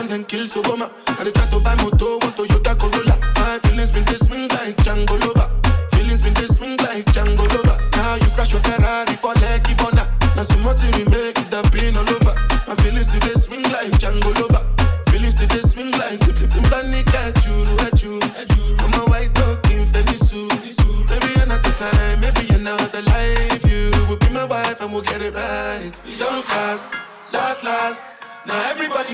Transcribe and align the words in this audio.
and 0.00 0.08
then 0.08 0.24
kill 0.24 0.46
Soboma. 0.46 0.90
And 1.18 1.26
they 1.28 1.30
try 1.30 1.44
to 1.52 1.60
buy 1.60 1.76
moto, 1.76 2.18
want 2.24 2.34
Toyota 2.34 2.72
Corolla. 2.74 3.16
My 3.36 3.58
feelings 3.62 3.90
been 3.90 4.04
this 4.04 4.26
swing 4.26 4.48
like 4.48 4.76
Django 4.80 5.14
Lover. 5.20 5.48
Feelings 5.92 6.22
been 6.22 6.34
this 6.34 6.56
swing 6.56 6.76
like 6.78 7.04
Django 7.12 7.44
Lover. 7.52 7.76
Now 8.00 8.16
you 8.16 8.28
crash 8.34 8.52
your 8.52 8.62
Ferrari 8.64 9.14
for 9.20 9.34
Lucky 9.44 9.74
Bona. 9.76 10.08
Now 10.34 10.42
so 10.42 10.56
much 10.64 10.82
we 10.82 11.04
make 11.04 11.36
it 11.36 11.52
have 11.52 11.70
been 11.70 11.96
all 11.96 12.08
over. 12.08 12.34
My 12.66 12.74
feelings 12.80 13.12
today 13.12 13.36
swing 13.36 13.62
like 13.70 13.92
Django 14.00 14.32
Lover. 14.40 14.64
Feelings 15.12 15.34
today 15.36 15.60
swing 15.60 15.92
like 15.92 16.18
Timbani 16.20 17.04
Kajuru 17.04 17.76
Ajuru. 17.84 18.24
I'm 18.80 18.94
a 19.00 19.04
white 19.10 19.32
dog 19.34 19.60
in 19.70 19.84
Felisu. 19.92 20.48
Maybe 21.10 21.40
another 21.40 21.72
time, 21.76 22.20
maybe 22.20 22.48
another 22.54 23.02
life. 23.02 23.60
You 23.68 23.92
will 24.08 24.16
be 24.16 24.30
my 24.30 24.44
wife 24.44 24.80
and 24.80 24.92
we'll 24.92 25.02
get 25.02 25.20
it 25.20 25.34
right. 25.34 25.92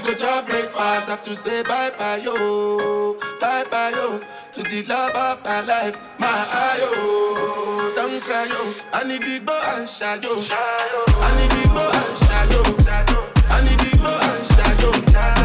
go 0.06 0.14
chop 0.14 0.46
breakfast, 0.46 1.08
have 1.08 1.22
to 1.22 1.34
say 1.34 1.62
bye 1.64 1.90
bye 1.98 2.20
yo, 2.22 3.14
bye 3.40 3.64
bye 3.70 3.90
yo, 3.90 4.20
to 4.52 4.62
the 4.62 4.82
love 4.84 5.10
of 5.16 5.44
my 5.44 5.60
life, 5.62 5.98
my 6.18 6.26
ayo. 6.26 7.94
Don't 7.96 8.22
cry 8.22 8.44
yo, 8.44 8.74
I 8.92 9.04
need 9.04 9.22
the 9.22 9.40
boy 9.44 9.60
and 9.76 9.88
shadow, 9.88 10.30
I 10.30 11.30
need 11.38 11.50
the 11.50 11.68
boy 11.74 11.90
and 11.90 12.18
shadow, 12.22 12.62
I 13.48 13.60
need 13.62 13.78
the 13.80 13.96
boy 13.98 14.10
and 14.10 14.46
shadow. 15.12 15.35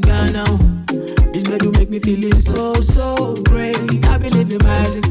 to 0.00 0.32
now, 0.32 0.56
This 1.32 1.42
do 1.42 1.70
make 1.72 1.90
me 1.90 1.98
feeling 2.00 2.34
so, 2.34 2.74
so 2.74 3.34
great. 3.44 3.76
I 4.06 4.18
believe 4.18 4.52
in 4.52 4.58
magic. 4.64 5.04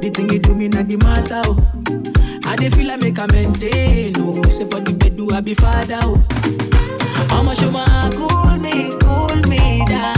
The 0.00 0.10
thing 0.14 0.30
you 0.30 0.38
do 0.38 0.54
me 0.54 0.68
not 0.68 0.88
the 0.88 0.96
matter. 0.96 1.42
Oh. 1.44 2.48
I 2.48 2.56
dey 2.56 2.70
feel 2.70 2.86
like 2.86 3.00
make 3.02 3.18
I 3.18 3.26
maintain. 3.26 4.14
Oh, 4.18 4.42
say 4.48 4.64
for 4.64 4.80
the 4.80 4.92
bed 4.94 5.16
do 5.16 5.28
I 5.34 5.40
be 5.40 5.54
father. 5.54 5.98
Oh. 6.02 6.24
I'ma 7.30 7.54
show 7.54 7.70
my 7.70 8.10
cool 8.14 8.56
me, 8.58 8.96
cool 9.00 9.36
me 9.48 9.84
down. 9.86 10.17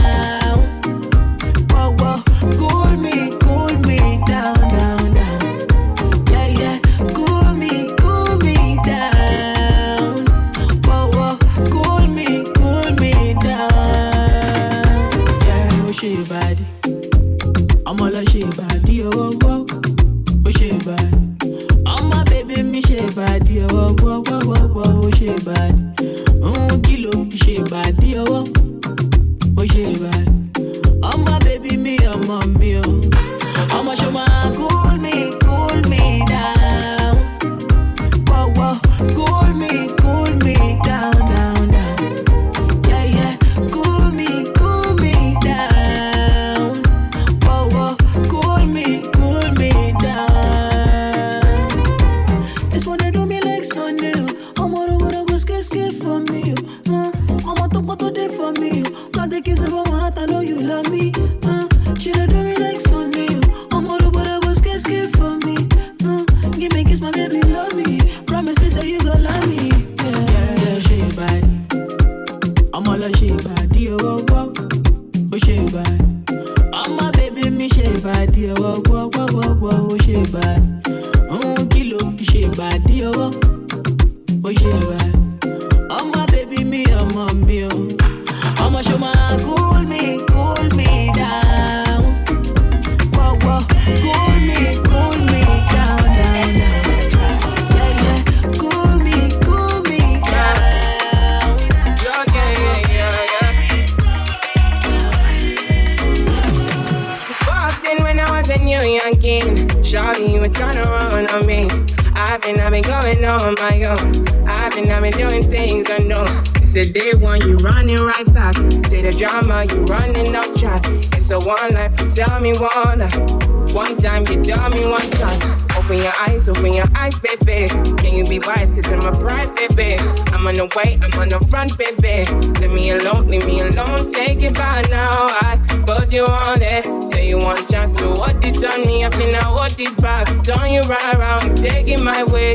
A 116.75 116.91
day 116.91 117.13
one, 117.13 117.41
you 117.41 117.57
running 117.57 117.97
right 117.97 118.33
back. 118.33 118.55
Say 118.87 119.01
the 119.01 119.13
drama, 119.17 119.65
you 119.65 119.83
running 119.85 120.35
off 120.35 120.53
track. 120.55 120.83
It's 121.13 121.29
a 121.29 121.39
one 121.39 121.73
life, 121.73 121.99
you 121.99 122.09
tell 122.11 122.39
me 122.39 122.53
one 122.53 122.99
life. 122.99 123.73
One 123.73 123.97
time, 123.97 124.25
you 124.27 124.43
tell 124.43 124.69
me 124.69 124.85
one 124.85 125.09
time. 125.11 125.39
Open 125.77 125.97
your 125.97 126.13
eyes, 126.19 126.47
open 126.47 126.73
your 126.73 126.85
eyes, 126.95 127.17
baby. 127.19 127.67
Can 127.97 128.15
you 128.15 128.25
be 128.25 128.39
wise? 128.39 128.71
Cause 128.71 128.87
I'm 128.87 129.01
a 129.01 129.11
bride, 129.11 129.53
baby. 129.55 129.97
I'm 130.31 130.45
on 130.47 130.55
the 130.55 130.71
way, 130.75 130.99
I'm 131.01 131.19
on 131.19 131.29
the 131.29 131.39
run, 131.49 131.69
baby. 131.77 132.29
Leave 132.59 132.71
me 132.71 132.91
alone, 132.91 133.27
leave 133.27 133.45
me 133.45 133.59
alone. 133.59 134.09
Take 134.11 134.41
it 134.41 134.53
by 134.53 134.85
now. 134.89 135.09
I 135.41 135.59
put 135.85 136.13
you 136.13 136.25
on 136.25 136.61
it. 136.61 136.85
Say 137.11 137.29
you 137.29 137.37
want 137.37 137.59
a 137.59 137.67
chance, 137.67 137.93
but 137.93 138.17
what 138.17 138.41
did 138.41 138.63
on 138.63 138.85
me? 138.85 139.05
I 139.05 139.09
feel 139.09 139.31
now 139.31 139.53
what 139.53 139.75
did 139.75 139.95
back. 139.97 140.27
Don't 140.43 140.71
you 140.71 140.81
ride 140.81 141.15
around, 141.15 141.57
take 141.57 141.87
it 141.87 142.01
my 142.01 142.23
way. 142.23 142.53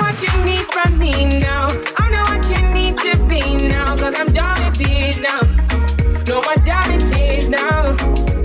So 0.00 0.06
what 0.06 0.22
you 0.22 0.44
need 0.46 0.66
from 0.72 0.98
me 0.98 1.40
now. 1.40 1.68
I 1.98 2.08
know 2.08 2.24
what 2.32 2.48
you 2.48 2.62
need 2.72 2.96
to 2.98 3.18
be 3.28 3.68
now. 3.68 3.94
Cause 3.96 4.14
I'm 4.18 4.32
done 4.32 4.56
with 4.64 4.80
it 4.80 5.20
now. 5.20 5.42
No 6.26 6.40
more 6.40 6.54
damages 6.64 7.48
now. 7.50 7.96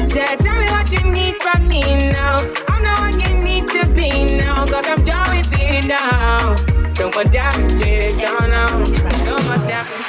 Say, 0.04 0.36
tell 0.36 0.58
me 0.60 0.68
what 0.76 0.92
you 0.92 1.10
need 1.10 1.36
from 1.42 1.66
me 1.68 1.82
now. 2.12 2.40
I 2.68 2.82
know 2.84 2.96
what 3.00 3.16
you 3.24 3.38
need 3.42 3.70
to 3.70 3.88
be 3.94 4.36
now. 4.38 4.66
Cause 4.66 4.86
I'm 4.86 5.06
done 5.06 5.30
with 5.30 5.50
it 5.54 5.86
now. 5.86 6.56
No 7.00 7.10
more 7.12 7.24
damages, 7.24 8.18
no, 8.18 8.38
no. 8.56 8.84
No 9.24 9.38
more 9.48 9.62
damages. 9.66 10.06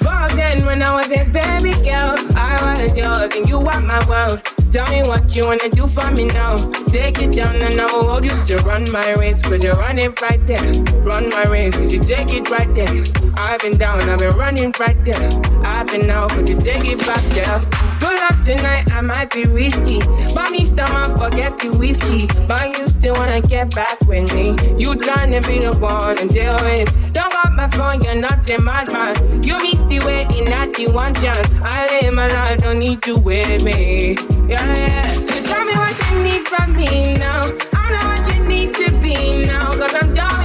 Back 0.00 0.32
then 0.32 0.64
when 0.64 0.82
I 0.82 0.94
was 0.94 1.10
a 1.12 1.24
baby 1.24 1.74
girl, 1.84 2.16
I 2.34 2.56
was 2.62 2.96
yours 2.96 3.36
and 3.36 3.46
you 3.46 3.58
were 3.58 3.80
my 3.80 4.02
world. 4.08 4.57
Tell 4.70 4.86
me 4.90 5.02
what 5.02 5.34
you 5.34 5.46
wanna 5.46 5.70
do 5.70 5.86
for 5.86 6.10
me 6.10 6.24
now. 6.24 6.56
Take 6.90 7.20
it 7.20 7.32
down 7.32 7.56
and 7.56 7.80
I 7.80 7.86
will 7.86 8.06
hold 8.06 8.24
you 8.24 8.30
to 8.48 8.58
run 8.58 8.90
my 8.92 9.12
race. 9.14 9.42
Cause 9.42 9.64
you 9.64 9.72
run 9.72 9.98
it 9.98 10.20
right 10.20 10.44
there. 10.46 10.72
Run 11.02 11.30
my 11.30 11.44
race, 11.44 11.74
cause 11.74 11.92
you 11.92 12.00
take 12.00 12.34
it 12.34 12.50
right 12.50 12.72
there. 12.74 13.02
I've 13.34 13.60
been 13.60 13.78
down, 13.78 14.02
I've 14.02 14.18
been 14.18 14.36
running 14.36 14.74
right 14.78 15.02
there. 15.04 15.30
I've 15.64 15.86
been 15.86 16.10
out, 16.10 16.30
but 16.34 16.48
you 16.48 16.60
take 16.60 16.84
it 16.84 16.98
back 16.98 17.22
there. 17.32 17.87
Pull 18.00 18.18
up 18.28 18.40
tonight, 18.44 18.90
I 18.92 19.00
might 19.00 19.30
be 19.30 19.44
risky. 19.44 20.00
But 20.34 20.50
me 20.50 20.64
stomach, 20.64 21.18
forget 21.18 21.58
the 21.58 21.70
whiskey. 21.70 22.26
But 22.46 22.78
you 22.78 22.88
still 22.88 23.14
wanna 23.14 23.40
get 23.40 23.74
back 23.74 24.00
with 24.06 24.32
me. 24.34 24.56
You 24.78 24.94
trying 24.96 25.32
to 25.32 25.40
be 25.48 25.58
the 25.58 25.72
one 25.74 26.16
to 26.16 26.28
deal 26.28 26.56
with. 26.62 26.88
Don't 27.12 27.32
got 27.32 27.52
my 27.52 27.68
phone, 27.70 28.02
you're 28.02 28.14
not 28.14 28.48
in 28.48 28.64
my 28.64 28.84
mind. 28.84 29.44
You 29.44 29.58
missed 29.58 29.88
the 29.88 30.00
waiting 30.06 30.48
at 30.52 30.74
the 30.74 30.88
one 30.92 31.14
chance. 31.14 31.50
I 31.62 31.86
live 32.00 32.14
my 32.14 32.28
life, 32.28 32.60
don't 32.60 32.78
need 32.78 33.06
you 33.06 33.16
with 33.18 33.62
me. 33.64 34.16
Yeah, 34.48 34.64
yeah. 34.74 35.12
So 35.12 35.42
tell 35.44 35.64
me 35.64 35.74
what 35.74 35.94
you 36.10 36.22
need 36.22 36.46
from 36.46 36.76
me 36.76 37.16
now. 37.16 37.42
I 37.72 37.84
know 37.92 38.04
what 38.10 38.34
you 38.34 38.44
need 38.44 38.74
to 38.74 38.90
be 39.02 39.46
now. 39.46 39.70
Cause 39.72 39.94
I'm 39.94 40.14
done 40.14 40.37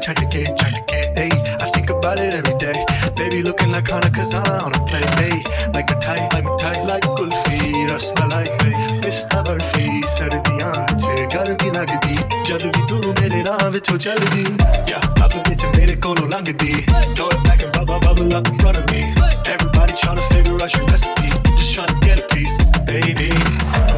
try 0.00 0.14
to 0.14 0.26
get. 0.26 0.56
trying 0.58 0.72
to 0.72 0.82
get, 0.86 1.16
Ayy, 1.16 1.32
I 1.60 1.70
think 1.70 1.90
about 1.90 2.18
it 2.18 2.34
every 2.34 2.56
day. 2.58 2.84
Baby 3.16 3.42
looking 3.42 3.70
like 3.70 3.84
Khana 3.84 4.10
Khazana 4.10 4.62
on 4.62 4.74
a 4.74 4.84
play. 4.86 5.00
Ayy, 5.00 5.74
like 5.74 5.90
a 5.90 5.94
tight, 6.00 6.32
like 6.32 6.44
a 6.44 6.56
tight, 6.56 6.84
like 6.84 7.02
Kulfi, 7.02 7.88
Rasmalai. 7.88 8.48
पिस्ता 9.10 9.40
बर्फी 9.42 9.86
सर्दियां 10.06 10.72
च 11.02 11.14
गर्मी 11.32 11.70
लगदी 11.76 12.14
जद 12.46 12.64
भी 12.74 12.82
तू 12.90 12.98
मेरे 13.18 13.40
राह 13.48 13.64
विचों 13.74 13.96
चलदी 14.04 14.44
या 14.90 14.98
पब 15.18 15.34
विच 15.48 15.64
मेरे 15.76 15.94
कोलों 16.04 16.28
लंघदी 16.32 16.74
Throw 17.16 17.26
it 17.34 17.42
back 17.46 17.64
and 17.66 17.72
bubble 17.76 17.98
bubble 18.04 18.36
up 18.38 18.46
in 18.46 18.54
front 18.60 18.78
of 18.78 18.86
me. 18.92 19.02
Everybody 19.54 19.98
tryna 20.02 20.22
figure 20.28 20.62
out 20.62 20.76
your 20.76 20.86
recipe. 20.92 21.32
Just 21.56 21.74
tryna 21.74 21.98
get 22.06 22.22
a 22.22 22.28
piece, 22.34 22.60
baby. 22.92 23.32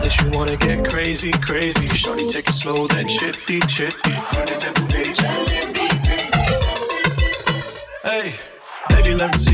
That 0.00 0.16
you 0.22 0.31
wanna 0.38 0.56
get 0.56 0.88
crazy, 0.88 1.34
crazy. 1.50 1.87
Shawty 2.04 2.26
take 2.37 2.49
it 2.49 2.58
slow, 2.62 2.87
then 2.87 3.12
chitty, 3.18 3.61
chitty 3.76 4.16
it 4.47 4.75
baby 4.88 5.72
baby 9.31 9.51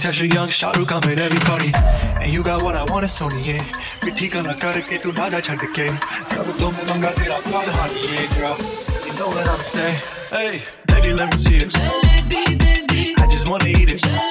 Tasha 0.00 0.32
Young, 0.32 0.48
Shah 0.48 0.72
Rukh, 0.72 0.92
I'm 0.92 1.04
at 1.10 1.18
every 1.18 1.38
party. 1.40 1.72
And 2.22 2.32
you 2.32 2.42
got 2.42 2.62
what 2.62 2.74
I 2.74 2.84
want, 2.90 3.04
it's 3.04 3.20
only 3.20 3.42
yeah. 3.42 3.60
मिठी 4.04 4.28
गल्ला 4.32 4.52
करके 4.56 4.96
तू 5.04 5.12
ना 5.12 5.28
जा 5.28 5.40
छड़ 5.44 5.64
के 5.76 5.88
रब 6.32 6.48
तो 6.60 6.70
मैं 6.72 6.84
मंगा 6.88 7.10
तेरा 7.20 7.38
प्यार 7.44 7.68
हानी 7.76 8.00
ये 8.08 8.24
girl. 8.32 8.56
You 9.04 9.12
know 9.20 9.28
what 9.28 9.46
I'm 9.52 9.60
saying? 9.60 10.00
Hey. 10.32 10.62
Baby 10.88 11.12
let 11.12 11.30
me 11.30 11.36
see 11.36 11.56
it. 11.56 11.68
Jalebi 11.76 12.58
baby. 12.64 13.14
I 13.18 13.26
just 13.28 13.48
wanna 13.48 13.68
eat 13.68 13.92
it. 13.92 14.00
Jalebi. 14.00 14.29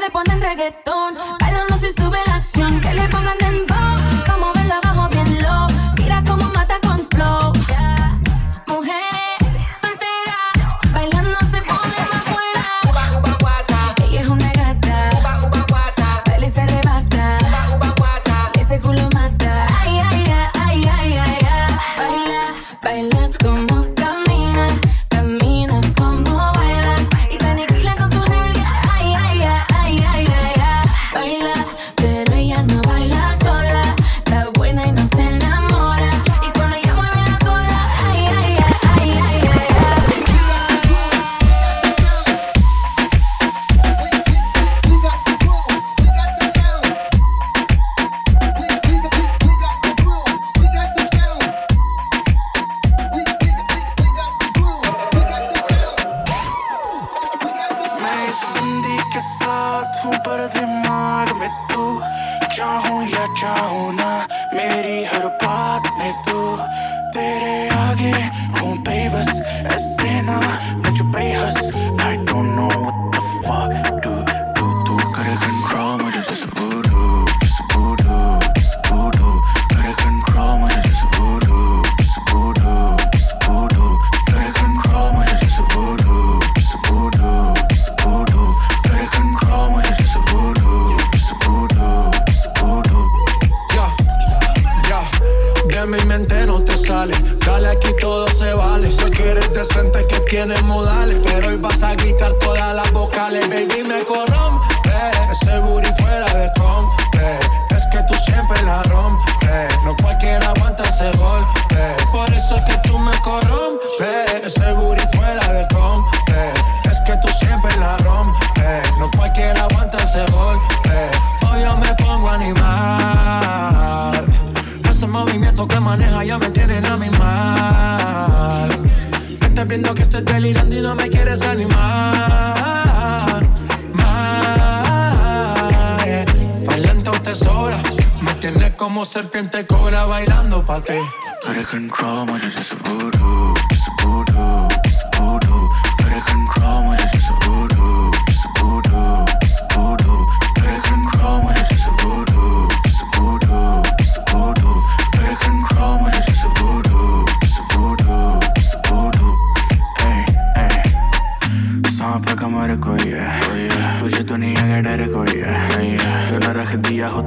le 0.00 0.10
ponen 0.10 0.40
reggaetón, 0.40 1.14
bailando 1.40 1.76
si 1.78 1.92
sube 1.92 2.18
la 2.26 2.36
acción, 2.36 2.80
que 2.80 2.94
le 2.94 3.06
pongan 3.08 3.36
de 3.38 3.49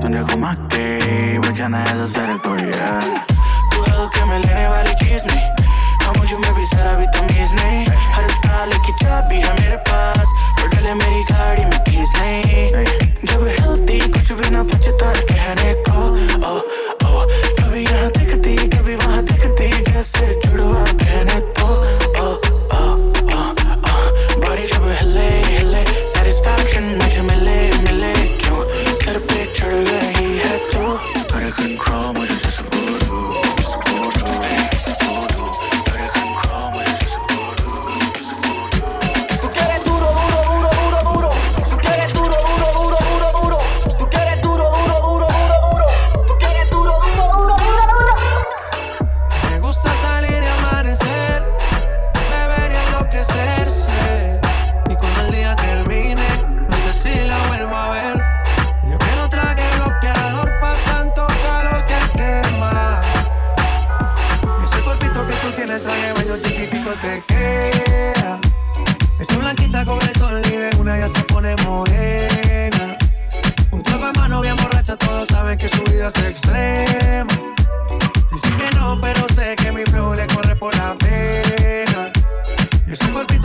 तूने 0.01 0.21
घुमा 0.23 0.53
के 0.73 0.83
बचाना 1.39 1.83
ऐसा 1.83 2.05
sir 2.13 2.29
है 2.29 2.37
तू 2.37 3.81
हल्के 3.83 4.25
में 4.25 4.39
लेने 4.39 4.67
वाली 4.67 4.93
चीज़ 5.03 5.25
नहीं 5.27 5.45
हाँ 6.03 6.13
मुझे 6.17 6.35
में 6.35 6.53
भी 6.55 6.65
जरा 6.65 6.93
भी 6.99 7.05
तमीज 7.15 7.53
नहीं। 7.53 7.85
हर 8.15 8.29
ताले 8.45 8.77
की 8.85 8.91
चाबी 9.03 9.35
है 9.35 9.53
मेरे 9.59 9.77
पास, 9.87 10.27
और 10.61 10.67
डले 10.75 10.93
मेरी 10.93 11.23
गाड़ी 11.31 11.65
में 11.65 11.79
कीज 11.87 12.11
नहीं। 12.17 12.85
जब 13.29 13.47
हिलती, 13.47 13.99
कुछ 14.11 14.31
भी 14.31 14.49
ना 14.49 14.63
बचता 14.63 15.13
कहने 15.31 15.73
को, 15.87 15.99
ओ 16.47 16.53
ओ, 17.07 17.25
कभी 17.61 17.83
यहाँ 17.83 18.09
दिखती, 18.17 18.55
कभी 18.75 18.95
वहाँ 18.95 19.23
दिखती, 19.23 19.69
जैसे 19.91 20.41
जुड़वा 20.45 20.83
कहने 21.03 21.39
तो 21.59 21.67
ओ 21.67 22.27
ओ 22.67 22.89
ओ 23.29 23.43
ओ। 23.43 23.95
बॉडी 24.41 24.65
जब 24.67 24.87
हिले 24.99 25.42
चढ़ 29.63 29.75
गई 29.75 30.37
है 30.37 30.57
तू। 30.71 30.87
कर 31.33 31.49
control 31.51 31.92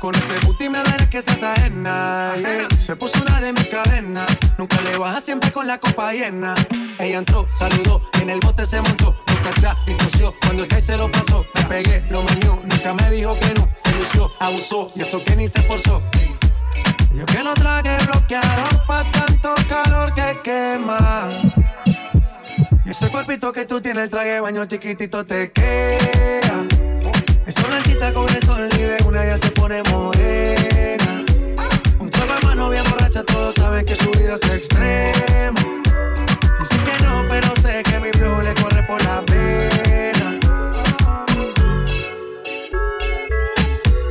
Con 0.00 0.14
ese 0.16 0.44
booty 0.44 0.68
me 0.68 0.82
verás 0.82 1.08
que 1.08 1.22
se 1.22 1.30
ajena. 1.30 2.34
yeah. 2.36 2.66
Se 2.76 2.96
puso 2.96 3.20
una 3.22 3.40
de 3.40 3.52
mis 3.52 3.68
cadenas. 3.68 4.26
Nunca 4.58 4.80
le 4.80 4.98
baja 4.98 5.20
siempre 5.20 5.52
con 5.52 5.66
la 5.68 5.78
copa 5.78 6.12
llena. 6.12 6.54
Ella 6.98 7.18
entró, 7.18 7.46
saludó, 7.56 8.02
en 8.20 8.30
el 8.30 8.40
bote 8.40 8.66
se 8.66 8.80
montó. 8.80 9.14
Nunca 9.28 9.50
atrás 9.50 9.76
y 9.86 9.94
tosió. 9.94 10.34
Cuando 10.42 10.64
el 10.64 10.68
que 10.68 10.82
se 10.82 10.96
lo 10.96 11.08
pasó, 11.08 11.46
me 11.54 11.62
pegué, 11.66 12.04
lo 12.10 12.24
meñó. 12.24 12.60
Nunca 12.64 12.94
me 12.94 13.10
dijo 13.10 13.38
que 13.38 13.54
no. 13.54 13.68
Se 13.76 13.92
lució, 13.92 14.32
abusó. 14.40 14.90
Y 14.96 15.02
eso 15.02 15.22
que 15.22 15.36
ni 15.36 15.46
se 15.46 15.60
esforzó. 15.60 16.02
Yo 17.14 17.24
que 17.26 17.44
no 17.44 17.54
traje 17.54 17.96
bloqueador 18.06 18.86
pa' 18.86 19.08
tanto 19.12 19.54
calor 19.68 20.12
que 20.14 20.40
quema. 20.42 21.30
Y 22.84 22.90
ese 22.90 23.08
cuerpito 23.08 23.52
que 23.52 23.66
tú 23.66 23.80
tienes, 23.80 24.04
el 24.04 24.10
traje 24.10 24.40
baño 24.40 24.64
chiquitito 24.66 25.24
te 25.24 25.52
queda. 25.52 26.66
Esa 27.50 27.66
blanquita 27.66 28.14
con 28.14 28.28
el 28.28 28.40
sol 28.44 28.68
y 28.74 28.82
de 28.82 28.96
una 29.08 29.26
ya 29.26 29.36
se 29.36 29.50
pone 29.50 29.82
morena. 29.90 31.24
Un 31.98 32.08
trago 32.08 32.34
de 32.34 32.46
mano 32.46 32.70
bien 32.70 32.84
borracha, 32.88 33.24
todos 33.24 33.56
saben 33.56 33.84
que 33.84 33.96
su 33.96 34.08
vida 34.12 34.36
es 34.36 34.50
extrema. 34.50 35.60
Dicen 36.60 36.80
que 36.84 37.04
no, 37.04 37.24
pero 37.28 37.48
sé 37.60 37.82
que 37.82 37.98
mi 37.98 38.10
flow 38.12 38.40
le 38.40 38.54
corre 38.54 38.84
por 38.84 39.02
la 39.02 39.20
pena. 39.22 40.38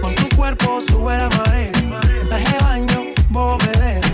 Con 0.02 0.16
tu 0.16 0.36
cuerpo 0.36 0.82
sube 0.82 1.16
la 1.18 1.30
marea. 1.30 1.72
Traje 2.28 2.58
baño, 2.62 3.06
dejas. 3.72 4.12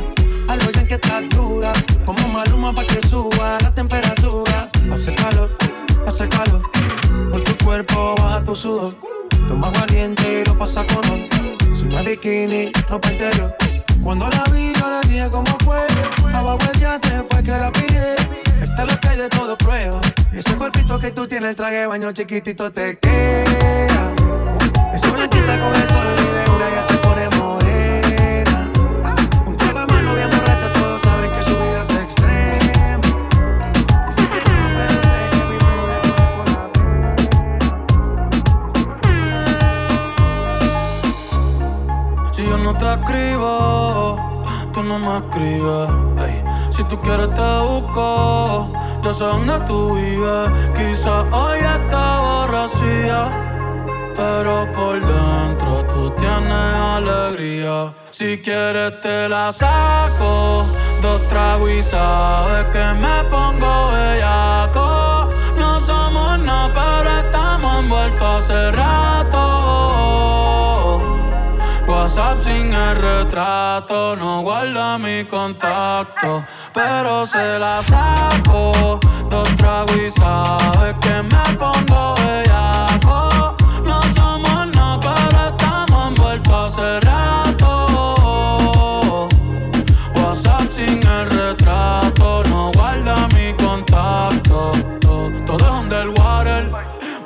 Algo 0.50 0.70
ya 0.70 0.88
que 0.88 0.94
estás 0.94 1.24
dura. 1.30 1.74
Como 2.06 2.28
maluma 2.28 2.76
pa' 2.76 2.86
que 2.86 3.02
suba 3.08 3.58
la 3.60 3.74
temperatura. 3.74 4.70
Hace 4.94 5.16
calor, 5.16 5.50
hace 6.06 6.30
calor. 6.30 6.75
Cuerpo 7.76 8.16
baja 8.20 8.42
tu 8.42 8.56
sudor. 8.56 8.96
Toma 9.50 9.70
valiente 9.70 10.24
y 10.40 10.46
lo 10.46 10.58
pasa 10.58 10.86
con 10.86 11.12
honor. 11.12 11.28
Si 11.76 11.84
no 11.84 12.00
es 12.00 12.06
bikini, 12.06 12.72
ropa 12.88 13.12
interior. 13.12 13.54
Cuando 14.02 14.30
la 14.30 14.46
vi, 14.50 14.72
yo 14.80 14.90
le 14.90 15.10
dije 15.10 15.30
cómo 15.30 15.58
fue. 15.66 15.86
Abajo 16.34 16.60
el 16.72 16.80
yate 16.80 17.22
fue 17.30 17.44
que 17.44 17.52
la 17.52 17.70
pillé. 17.74 18.16
Esta 18.62 18.84
es 18.84 18.92
lo 18.94 18.98
que 19.02 19.08
hay 19.10 19.18
de 19.18 19.28
todo 19.28 19.58
prueba. 19.58 20.00
Ese 20.32 20.56
cuerpito 20.56 20.98
que 21.00 21.12
tú 21.12 21.28
tienes, 21.28 21.50
el 21.50 21.56
traje 21.58 21.86
baño 21.86 22.14
chiquitito 22.14 22.72
te 22.72 22.98
queda. 22.98 24.14
Esa 24.94 25.12
blanquita 25.12 25.60
con 25.60 25.76
el 25.76 25.90
sol 25.90 26.08
y 26.18 26.22
de 26.22 26.52
una 26.56 26.70
ya 26.70 26.82
se 26.88 26.98
pone. 27.00 27.65
Te 42.86 42.94
escribo 43.02 44.26
no 44.84 45.00
me 45.00 45.18
escribes. 45.18 45.90
Si 46.70 46.84
tú 46.84 47.00
quieres 47.02 47.34
te 47.34 47.60
busco, 47.68 48.68
yo 49.02 49.14
sé 49.14 49.24
dónde 49.24 49.60
tú 49.62 49.96
vives. 49.96 50.50
Quizás 50.76 51.26
hoy 51.32 51.60
está 51.60 52.20
borracía, 52.20 53.20
pero 54.16 54.72
por 54.74 55.00
dentro 55.00 55.86
tú 55.86 56.10
tienes 56.12 56.74
alegría. 56.98 57.94
Si 58.12 58.38
quieres 58.38 59.02
te 59.02 59.30
la 59.30 59.52
saco, 59.52 60.66
dos 61.02 61.28
tragos 61.28 61.72
y 61.72 61.82
sabes 61.82 62.66
que 62.66 62.86
me 63.04 63.24
pongo 63.30 63.92
bellaco. 63.92 65.30
No 65.58 65.80
somos 65.80 66.40
nada, 66.40 66.72
pero 66.74 67.10
estamos 67.18 67.80
envueltos 67.80 68.50
rato. 68.74 69.25
WhatsApp 72.16 72.44
sin 72.46 72.74
el 72.74 72.96
retrato, 72.96 74.16
no 74.16 74.40
guarda 74.40 74.98
mi 74.98 75.26
contacto, 75.26 76.46
pero 76.74 77.26
se 77.26 77.60
la 77.60 77.84
saco. 77.84 79.02
Dos 79.30 79.56
tragos 79.58 79.98
y 79.98 80.10
sabes 80.12 80.96
que 81.02 81.24
me 81.24 81.58
pongo 81.58 82.16
bellaco. 82.16 83.58
No 83.84 84.02
somos 84.16 84.68
nada, 84.74 84.98
pero 85.02 85.50
estamos 85.50 86.08
envueltos 86.08 86.80
hace 86.80 87.02
rato. 87.02 87.68
WhatsApp 90.16 90.72
sin 90.74 91.06
el 91.06 91.30
retrato, 91.32 92.44
no 92.46 92.72
guarda 92.76 93.28
mi 93.36 93.52
contacto. 93.62 94.72
Todo 95.46 95.66
es 95.66 95.72
underwater, 95.84 96.72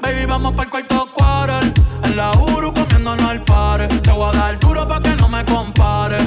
baby, 0.02 0.26
vamos 0.26 0.54
para 0.54 0.64
el 0.64 0.70
cuarto 0.72 1.08
quarter. 1.14 1.89
En 2.10 2.18
la 2.18 2.32
Uru 2.32 2.74
comiéndonos 2.74 3.24
al 3.24 3.44
par. 3.44 3.88
Te 3.88 4.12
voy 4.12 4.30
a 4.30 4.38
dar 4.38 4.60
duro 4.60 4.88
pa' 4.88 5.00
que 5.00 5.16
no 5.18 5.28
me 5.30 5.46
compare. 5.46 6.18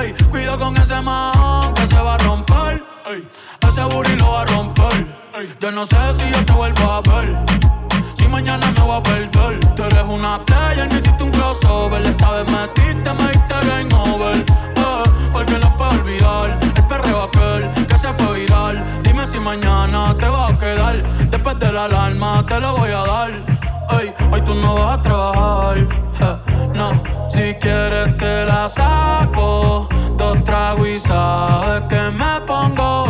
Ey, 0.00 0.12
cuido 0.30 0.58
con 0.58 0.76
ese 0.76 1.00
man 1.00 1.72
que 1.74 1.86
se 1.86 2.00
va 2.00 2.14
a 2.14 2.18
romper. 2.18 2.82
Ey, 3.06 3.28
ese 3.68 3.84
booty 3.84 4.16
lo 4.16 4.32
va 4.32 4.42
a 4.42 4.46
romper. 4.46 5.06
yo 5.60 5.70
no 5.70 5.86
sé 5.86 5.96
si 6.18 6.28
yo 6.32 6.44
te 6.44 6.52
vuelvo 6.52 6.90
a 6.90 7.00
ver. 7.02 7.38
Si 8.16 8.26
mañana 8.26 8.66
me 8.72 8.80
voy 8.80 8.98
a 8.98 9.02
perder. 9.02 9.60
Tú 9.76 9.84
eres 9.84 10.04
una 10.08 10.44
player, 10.44 10.88
me 10.90 10.98
hiciste 10.98 11.22
un 11.22 11.30
crossover. 11.30 12.02
Esta 12.02 12.30
vez 12.32 12.46
metiste, 12.50 13.12
me 13.14 13.28
diste 13.28 13.54
game 13.68 13.94
over. 13.94 14.36
Eh, 14.36 15.02
porque 15.32 15.58
no 15.60 15.76
puedo 15.76 15.90
olvidar 16.00 16.58
el 16.62 16.86
perreo 16.88 17.22
aquel 17.22 17.86
que 17.86 17.96
se 17.96 18.12
fue 18.14 18.40
viral. 18.40 18.84
Dime 19.04 19.24
si 19.24 19.38
mañana 19.38 20.16
te 20.18 20.28
va 20.28 20.48
a 20.48 20.58
quedar. 20.58 20.96
Después 21.30 21.58
de 21.60 21.72
la 21.72 21.84
alarma 21.84 22.44
te 22.44 22.58
lo 22.58 22.76
voy 22.76 22.90
a 22.90 23.04
dar 23.04 23.77
hoy 23.90 24.40
tú 24.42 24.54
no 24.54 24.74
vas 24.74 24.98
a 24.98 25.02
trabajar. 25.02 26.40
no, 26.74 26.90
si 27.28 27.54
quieres 27.54 28.16
te 28.18 28.44
la 28.44 28.68
saco. 28.68 29.88
Dos 30.16 30.42
tragos 30.44 30.88
y 30.88 30.98
sabes 30.98 31.82
que 31.88 32.10
me 32.10 32.40
pongo 32.46 33.07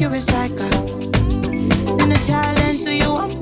you 0.00 0.12
a 0.14 0.16
striker. 0.16 0.70
Send 1.98 2.12
a 2.12 2.18
challenge 2.26 2.84
to 2.84 2.94
you, 2.94 3.12
I'm 3.14 3.39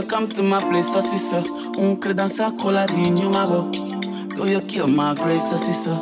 you 0.00 0.06
come 0.06 0.28
to 0.28 0.42
my 0.42 0.60
place, 0.60 0.92
so 0.92 0.98
Uncle 1.78 2.14
dance 2.14 2.38
credenza 2.38 2.52
con 2.58 2.74
la 2.74 2.86
di 2.86 3.10
new 3.10 3.28
mago. 3.30 3.68
Yo, 4.34 4.44
you 4.44 4.60
kill 4.62 4.86
my 4.86 5.14
grace, 5.14 5.50
so 5.50 5.56
sister. 5.56 5.98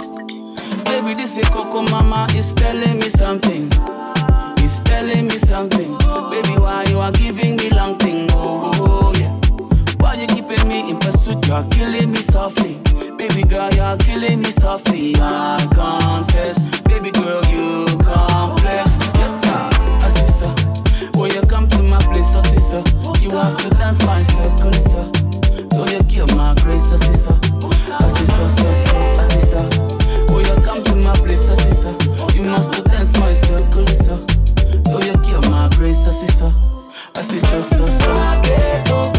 Baby, 0.85 1.15
this 1.15 1.37
is 1.37 1.49
Coco 1.49 1.83
Mama, 1.83 2.27
is 2.37 2.53
telling 2.53 2.99
me 2.99 3.09
something. 3.09 3.69
It's 4.59 4.81
telling 4.81 5.27
me 5.27 5.39
something. 5.39 5.97
Baby, 6.31 6.59
why 6.59 6.85
you 6.89 7.01
are 7.01 7.11
giving 7.13 7.57
me 7.57 7.71
long 7.71 7.97
thing? 7.99 8.29
Oh, 8.33 8.71
oh, 8.75 9.13
oh, 9.13 9.13
yeah. 9.19 9.35
Why 9.99 10.15
you 10.15 10.27
keeping 10.29 10.69
me 10.69 10.91
in 10.91 10.99
pursuit? 10.99 11.47
You 11.49 11.55
are 11.55 11.69
killing 11.71 12.13
me 12.13 12.19
softly. 12.19 12.77
Baby 13.17 13.43
girl, 13.43 13.73
you 13.75 13.83
are 13.83 13.97
killing 13.97 14.41
me 14.41 14.51
softly. 14.51 15.15
I 15.17 15.59
confess. 15.75 16.59
Baby 16.83 17.11
girl, 17.11 17.45
you 17.47 17.87
complex. 17.99 18.88
You 23.21 23.31
have 23.31 23.57
to 23.59 23.71
dance 23.71 24.05
my 24.07 24.23
circle, 24.23 24.73
sir. 24.73 25.11
Though 25.71 25.87
you 25.87 26.03
give 26.05 26.35
my 26.37 26.55
grace, 26.63 26.85
sir, 26.91 26.99
sister. 26.99 27.33
I 27.33 27.99
ah, 28.01 28.09
see, 28.09 28.27
sir, 28.27 28.49
sir, 28.49 28.75
sir, 28.75 28.97
I 28.97 29.17
ah, 29.19 29.25
see, 29.25 29.41
you 30.41 30.63
come 30.63 30.83
to 30.85 30.95
my 30.97 31.13
place, 31.15 31.47
sir, 31.47 31.57
sister. 31.57 31.93
You 32.35 32.43
must 32.45 32.73
to 32.73 32.83
dance 32.83 33.19
my 33.19 33.33
circle, 33.33 33.87
sir. 33.89 34.17
Though 34.85 35.01
you 35.01 35.17
give 35.19 35.51
my 35.51 35.69
grace, 35.77 35.99
sir, 36.05 36.13
sister. 36.13 36.53
I 37.17 37.23
see, 37.23 37.41
sir. 37.91 38.07
Ah, 38.09 38.41
oh, 38.89 39.18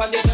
pan 0.00 0.29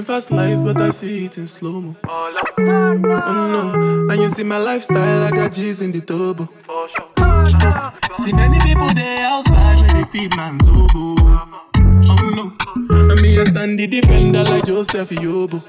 living 0.00 0.14
fast 0.14 0.30
life, 0.30 0.58
but 0.64 0.80
I 0.80 0.90
see 0.90 1.24
it 1.26 1.36
in 1.38 1.46
slow 1.46 1.80
mo. 1.80 1.96
Oh 2.06 2.34
no, 2.58 4.10
and 4.10 4.22
you 4.22 4.30
see 4.30 4.44
my 4.44 4.58
lifestyle, 4.58 5.22
I 5.26 5.30
got 5.30 5.52
G's 5.52 5.80
in 5.80 5.92
the 5.92 6.00
turbo. 6.00 6.48
See 8.14 8.32
many 8.32 8.58
people 8.60 8.88
there 8.94 9.26
outside 9.26 9.80
where 9.80 9.94
they 9.94 10.04
feed 10.10 10.36
man's 10.36 10.66
oboe. 10.68 11.16
Oh 12.08 12.30
no, 12.34 12.52
and 13.10 13.20
me 13.20 13.38
a 13.38 13.46
stand 13.46 13.78
the 13.78 13.86
defender 13.86 14.44
like 14.44 14.64
Joseph 14.64 15.10
Yobo. 15.10 15.62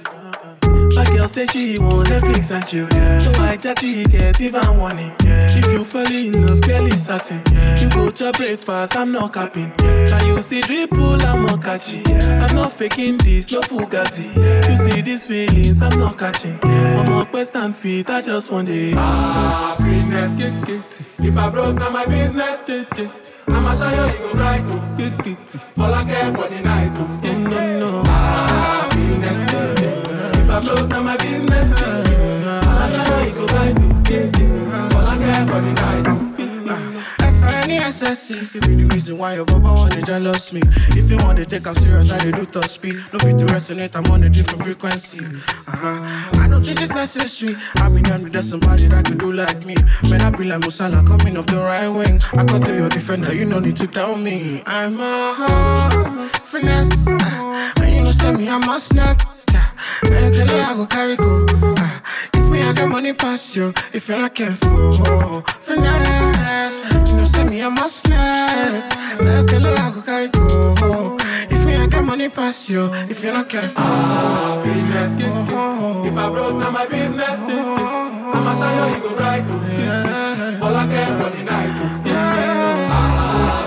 My 0.95 1.04
girl 1.06 1.27
say 1.27 1.45
she 1.47 1.80
want 1.80 2.10
Netflix 2.10 2.51
and 2.51 2.67
chill, 2.67 2.88
so 3.17 3.32
I 3.41 3.56
chatty 3.58 4.04
get 4.06 4.39
even 4.41 4.77
warning. 4.77 5.13
If 5.21 5.65
you 5.71 5.84
fall 5.86 6.06
in 6.12 6.45
love, 6.45 6.62
girl 6.62 6.86
is 6.88 7.06
satin. 7.06 7.41
You 7.82 7.89
go 7.89 8.10
to 8.12 8.32
breakfast, 8.34 8.95
I'm 8.95 9.12
not 9.12 9.34
capping. 9.34 9.71
Can 9.77 10.27
you 10.27 10.41
see 10.41 10.62
dripple, 10.62 11.21
I'm 11.23 11.45
not 11.45 11.62
catchy. 11.63 12.04
I'm 12.06 12.56
not 12.56 12.73
faking 12.73 13.17
this, 13.17 13.51
no 13.51 13.62
fugazi. 13.62 14.27
You 14.69 14.77
see 14.77 15.01
these 15.01 15.25
feelings, 15.25 15.82
I'm 15.82 15.97
not 15.97 16.17
catching. 16.17 16.60
I'm 16.63 17.12
up 17.13 17.32
west 17.34 17.56
and 17.56 17.75
feet, 17.75 18.10
I 18.10 18.21
just 18.21 18.51
want 18.51 18.69
it. 18.69 18.93
Happiness, 18.95 20.39
If 21.19 21.38
I 21.38 21.49
broke, 21.49 21.75
now 21.77 21.89
my 21.89 22.06
business. 22.06 22.65
Get 22.65 23.32
I'ma 23.47 23.75
show 23.75 23.89
you, 23.89 24.17
go 24.19 24.34
right 24.34 24.62
to 24.62 24.97
get 24.97 25.25
get 25.25 25.49
Fall 25.75 25.93
again 25.93 26.36
for 26.36 26.47
the 26.47 26.62
night, 26.62 26.91
oh. 26.95 27.20
FNESSC 38.01 38.41
if 38.41 38.55
you 38.55 38.61
be 38.61 38.75
the 38.75 38.85
reason 38.85 39.17
why 39.17 39.35
your 39.35 39.45
baba 39.45 39.73
wanna 39.73 40.01
jealous 40.01 40.51
me. 40.51 40.61
If 40.97 41.11
you 41.11 41.17
wanna 41.17 41.45
take 41.45 41.67
I'm 41.67 41.75
serious, 41.75 42.11
I 42.11 42.17
dey 42.17 42.31
do 42.31 42.45
top 42.45 42.65
speed. 42.65 42.95
No 43.13 43.19
fit 43.19 43.37
to 43.37 43.45
resonate, 43.45 43.95
I'm 43.95 44.11
on 44.11 44.23
a 44.23 44.29
different 44.29 44.63
frequency. 44.63 45.19
Uh-huh. 45.19 46.39
I 46.41 46.47
don't 46.49 46.63
think 46.63 46.81
it's 46.81 46.91
necessary. 46.93 47.55
I 47.77 47.89
be 47.89 48.01
done 48.01 48.23
with 48.23 48.33
that 48.33 48.43
somebody 48.43 48.87
that 48.87 49.05
could 49.05 49.19
do 49.19 49.31
like 49.31 49.65
me. 49.65 49.75
Man, 50.09 50.21
I 50.21 50.35
be 50.35 50.45
like 50.45 50.61
Mo 50.61 50.69
Salah 50.69 51.05
coming 51.05 51.37
off 51.37 51.45
the 51.45 51.57
right 51.57 51.87
wing. 51.89 52.19
I 52.33 52.43
got 52.43 52.65
to 52.65 52.75
your 52.75 52.89
defender, 52.89 53.35
you 53.35 53.45
no 53.45 53.59
need 53.59 53.77
to 53.77 53.85
tell 53.85 54.17
me. 54.17 54.63
I'm 54.65 54.99
a 54.99 55.33
horse, 55.37 56.31
finesse. 56.49 57.07
Uh, 57.07 57.71
and 57.81 57.95
you 57.95 58.03
know, 58.03 58.11
send 58.11 58.39
me, 58.39 58.49
I'm 58.49 58.67
a 58.67 58.79
snap. 58.79 59.21
You 60.03 60.09
I 60.15 60.73
go 60.75 60.87
carry 60.87 61.17
go. 61.17 61.45
Uh, 61.61 61.99
if 62.33 62.51
me 62.51 62.63
I 62.63 62.73
got 62.73 62.89
money 62.89 63.13
pass 63.13 63.55
you, 63.55 63.73
if 63.93 64.09
you're 64.09 64.17
not 64.17 64.33
careful, 64.33 65.41
finesse. 65.61 66.20
You 66.79 67.15
know, 67.17 67.25
send 67.25 67.49
me 67.49 67.60
a 67.62 67.69
must. 67.69 68.07
Now 68.07 68.47
you 69.19 69.67
I 69.67 69.91
go 69.93 70.01
carry 70.01 70.29
go. 70.29 71.17
If 71.49 71.65
me 71.65 71.75
I 71.75 71.88
got 71.88 72.05
money 72.05 72.29
pass 72.29 72.69
you, 72.69 72.89
if 73.10 73.21
you're 73.23 73.34
not 73.34 73.49
careful, 73.49 73.84
Happiness, 73.84 75.19
get 75.19 75.31
oh, 75.34 75.45
get 75.45 75.53
oh, 75.53 76.03
oh. 76.03 76.07
If 76.07 76.17
I 76.17 76.29
broke, 76.29 76.55
now 76.55 76.71
my 76.71 76.86
business. 76.86 77.49
I'ma 77.49 78.55
show 78.55 78.71
you, 78.88 78.95
you 78.95 79.01
go 79.01 79.15
right 79.17 79.43
to 79.45 79.60
get 79.67 80.60
Fall 80.60 80.75
again 80.77 81.12
for 81.19 81.29
the 81.36 81.43
night, 81.43 81.71
oh. 81.75 82.12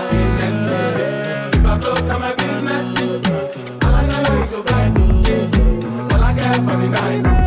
Happiness. 0.09 0.59
If 1.55 1.65
I 1.65 1.77
broke, 1.77 2.05
now 2.05 2.17
my 2.17 2.33
business. 2.33 2.85
I'ma 3.83 3.99
show 4.09 4.33
you, 4.33 4.39
you 4.41 4.47
go 4.49 4.59
right 4.73 4.91
to 4.95 5.03
get 5.21 5.53
Fall 6.09 6.23
again 6.31 6.59
for 6.65 6.75
the 6.81 6.87
night, 6.89 7.44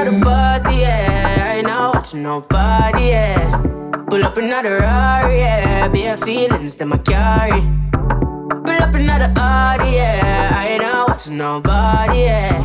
another 0.00 0.24
party, 0.24 0.76
yeah. 0.76 1.44
I 1.46 1.56
ain't 1.56 1.66
not 1.66 1.94
watching 1.94 2.22
nobody, 2.22 3.08
yeah. 3.08 3.62
Pull 4.08 4.24
up 4.24 4.36
another 4.36 4.78
Rari, 4.78 5.38
yeah. 5.38 5.88
Bare 5.88 6.16
feelings 6.16 6.76
that 6.76 6.90
I 6.90 6.98
carry. 6.98 7.60
Pull 8.64 8.82
up 8.82 8.94
another 8.94 9.32
Audi, 9.36 9.96
yeah. 9.96 10.52
I 10.56 10.68
ain't 10.68 10.82
not 10.82 11.08
watching 11.08 11.36
nobody, 11.36 12.20
yeah. 12.20 12.64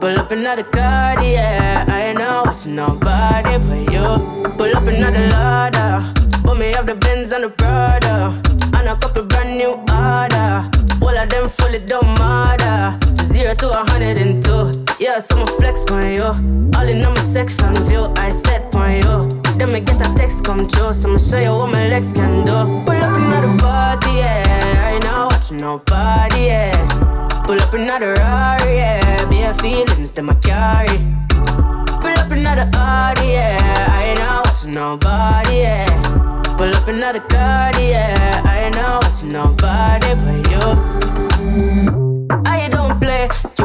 Pull 0.00 0.18
up 0.18 0.30
another 0.30 0.64
card, 0.64 1.22
yeah. 1.22 1.84
I 1.86 2.00
ain't 2.08 2.18
not 2.18 2.46
watching 2.46 2.76
nobody 2.76 3.58
but 3.58 3.92
you. 3.92 4.52
Pull 4.56 4.76
up 4.76 4.86
another 4.86 5.28
Lada. 5.28 6.14
Put 6.44 6.58
me 6.58 6.72
off 6.74 6.86
the 6.86 6.94
Benz 6.94 7.32
and 7.32 7.44
the 7.44 7.50
Prada. 7.50 8.40
And 8.74 8.88
a 8.88 8.96
couple 8.96 9.24
brand 9.24 9.58
new 9.58 9.72
order. 9.72 10.70
All 11.02 11.16
of 11.16 11.28
them 11.28 11.48
fully 11.48 11.80
don't 11.80 12.06
matter. 12.18 12.98
Zero 13.22 13.54
to 13.54 13.68
a 13.70 13.90
hundred 13.90 14.18
and 14.18 14.42
two. 14.42 14.79
Yeah, 15.00 15.18
so 15.18 15.34
I'ma 15.34 15.46
flex 15.56 15.82
on 15.90 16.12
you. 16.12 16.24
All 16.76 16.86
in 16.86 17.02
on 17.02 17.14
my 17.14 17.20
section 17.22 17.72
view, 17.84 18.12
I 18.18 18.28
set 18.28 18.74
on 18.76 18.96
you. 18.96 19.28
Then 19.56 19.72
me 19.72 19.80
get 19.80 19.96
a 20.06 20.14
text 20.14 20.44
come 20.44 20.68
true, 20.68 20.92
so 20.92 21.08
I'ma 21.08 21.16
show 21.16 21.38
you 21.38 21.52
what 21.52 21.72
my 21.72 21.88
legs 21.88 22.12
can 22.12 22.44
do. 22.44 22.52
Pull 22.84 23.02
up 23.02 23.16
another 23.16 23.56
party, 23.56 24.10
yeah. 24.18 24.44
I 24.76 24.92
ain't 24.92 25.04
not 25.04 25.32
watching 25.32 25.56
nobody, 25.56 26.48
yeah. 26.48 27.42
Pull 27.44 27.58
up 27.62 27.72
another 27.72 28.12
Rari, 28.12 28.76
yeah. 28.76 29.24
Bare 29.30 29.54
feelings 29.54 30.12
that 30.12 30.28
I 30.28 30.34
carry. 30.44 30.98
Pull 32.02 32.18
up 32.20 32.30
another 32.30 32.68
Audi, 32.74 33.28
yeah. 33.28 33.96
I 33.96 34.04
ain't 34.08 34.18
not 34.18 34.44
watching 34.44 34.72
nobody, 34.72 35.60
yeah. 35.60 36.54
Pull 36.58 36.76
up 36.76 36.88
another 36.88 37.20
card, 37.20 37.74
yeah. 37.76 38.42
I 38.44 38.64
ain't 38.64 38.74
not 38.74 39.02
watching 39.02 39.30
nobody 39.30 40.14
but 40.14 40.50
you. 41.96 41.99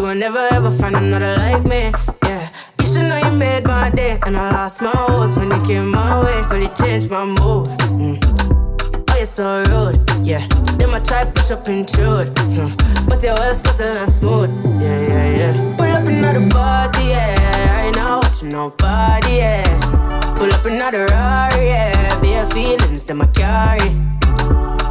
Will 0.06 0.14
never 0.14 0.48
ever 0.52 0.70
find 0.70 0.96
another 0.96 1.36
like 1.38 1.64
me, 1.66 1.92
yeah. 2.24 2.50
You 2.80 2.86
should 2.86 3.08
know 3.10 3.18
you 3.18 3.32
made 3.32 3.64
my 3.64 3.90
day, 3.90 4.20
and 4.24 4.38
I 4.38 4.52
lost 4.52 4.82
my 4.82 4.92
horse 4.92 5.36
when 5.36 5.50
you 5.50 5.60
came 5.66 5.90
my 5.90 6.24
way, 6.24 6.46
but 6.48 6.62
it 6.62 6.76
changed 6.76 7.10
my 7.10 7.26
mood. 7.26 7.66
Mm. 7.90 8.22
Oh, 9.10 9.16
you're 9.18 9.26
so 9.26 9.64
rude, 9.70 9.98
yeah. 10.24 10.48
Then 10.78 10.94
I 10.94 11.00
try 11.00 11.26
push 11.26 11.50
up 11.50 11.68
intrude, 11.68 12.38
hmm. 12.38 12.76
but 13.08 13.24
you're 13.24 13.34
well 13.34 13.56
subtle 13.56 13.98
and 13.98 14.12
smooth, 14.12 14.52
yeah, 14.80 15.08
yeah, 15.08 15.38
yeah. 15.40 15.76
Pull 15.76 15.88
up 15.88 16.08
another 16.08 16.48
party, 16.50 17.06
yeah. 17.06 17.72
I 17.72 17.86
ain't 17.88 17.96
not 17.96 18.24
watching 18.24 18.50
nobody, 18.50 19.38
yeah. 19.38 20.36
Pull 20.38 20.54
up 20.54 20.66
another 20.66 21.08
Rari, 21.08 21.68
yeah. 21.70 22.20
Bare 22.20 22.46
feelings 22.52 23.06
that 23.06 23.20
I 23.20 23.28
carry. 23.34 23.90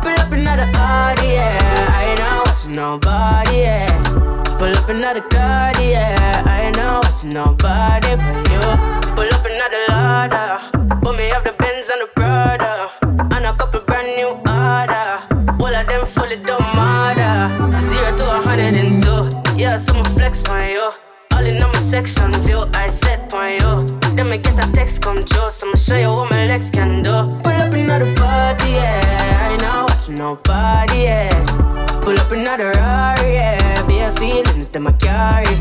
Pull 0.03 0.19
up 0.19 0.33
another 0.33 0.69
Audi, 0.75 1.29
yeah. 1.29 1.95
I 1.99 2.05
ain't 2.11 2.19
not 2.19 2.47
watching 2.49 2.73
nobody, 2.73 3.59
yeah. 3.59 4.44
Pull 4.65 4.79
up 4.79 4.89
another 4.89 5.21
card, 5.21 5.77
yeah. 5.79 6.43
I 6.47 6.63
ain't 6.63 6.77
not 6.79 7.05
watching 7.05 7.29
nobody 7.35 8.17
but 8.17 8.51
you. 8.51 8.65
Pull 9.13 9.29
up 9.29 9.45
another 9.45 9.85
Lada. 9.91 10.71
Put 11.03 11.19
me 11.19 11.31
off 11.33 11.45
the 11.45 11.53
Benz 11.53 11.91
and 11.91 12.01
the 12.01 12.09
Prada. 12.17 12.89
And 13.03 13.45
a 13.45 13.55
couple 13.59 13.81
brand 13.81 14.17
new 14.17 14.29
order. 14.29 15.21
All 15.61 15.75
of 15.75 15.87
them 15.87 16.07
fully 16.15 16.37
don't 16.37 16.63
matter. 16.75 17.53
Zero 17.83 18.17
to 18.17 18.25
a 18.25 18.41
hundred 18.41 18.73
and 18.73 19.03
two. 19.03 19.29
Yeah, 19.55 19.77
so 19.77 19.93
I'ma 19.93 20.09
flex 20.15 20.43
on 20.45 20.67
you. 20.67 20.91
All 21.35 21.45
in 21.45 21.63
on 21.63 21.71
my 21.71 21.79
section 21.81 22.31
view, 22.41 22.65
I 22.73 22.89
set 22.89 23.35
on 23.35 23.53
you. 23.61 23.87
Then 24.17 24.31
me 24.31 24.39
get 24.39 24.67
a 24.67 24.73
text 24.73 25.03
come 25.03 25.27
true, 25.27 25.51
so 25.51 25.67
I'ma 25.67 25.77
show 25.77 25.99
you 25.99 26.09
what 26.09 26.31
my 26.31 26.47
legs 26.47 26.71
can 26.71 27.03
do. 27.03 27.13
Pull 27.43 27.53
up 27.53 27.75
another 27.75 28.15
party, 28.15 28.71
yeah. 28.71 29.43
I 29.43 29.53
ain't 29.53 29.61
not 29.61 29.91
watching 29.91 30.15
nobody, 30.15 31.03
yeah. 31.03 31.94
Pull 32.05 32.21
up 32.21 32.31
another 32.33 32.71
Rari, 32.73 33.33
yeah. 33.33 33.87
Bare 33.87 34.13
feelings 34.17 34.69
that 34.69 34.87
I 34.87 34.93
carry. 34.93 35.57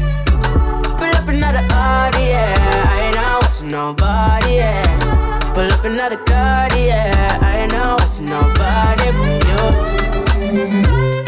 Pull 0.98 1.16
up 1.16 1.28
another 1.30 1.66
Audi, 1.72 2.20
yeah. 2.20 2.90
I 2.90 3.06
ain't 3.06 3.16
not 3.16 3.44
watching 3.44 3.70
nobody, 3.70 4.56
yeah. 4.56 5.54
Pull 5.54 5.72
up 5.72 5.86
another 5.86 6.18
card, 6.18 6.74
yeah. 6.74 7.40
I 7.42 7.60
ain't 7.60 7.72
not 7.72 8.02
watching 8.02 8.26
nobody 8.26 9.06
but 9.18 9.44
you. 11.18 11.23